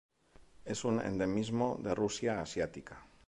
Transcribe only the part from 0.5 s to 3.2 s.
Es un endemismo de Rusia asiática.